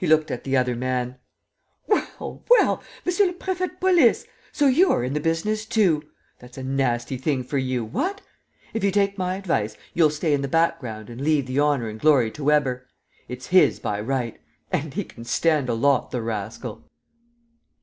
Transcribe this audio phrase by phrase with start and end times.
[0.00, 1.18] He looked at the other man:
[1.86, 6.02] "Well, well, Monsieur le Préfet de Police, so you are in the business too!
[6.38, 8.22] That's a nasty thing for you, what?
[8.72, 12.00] If you take my advice, you'll stay in the background and leave the honor and
[12.00, 12.88] glory to Weber!
[13.28, 14.40] It's his by right!...
[14.72, 16.88] And he can stand a lot, the rascal!"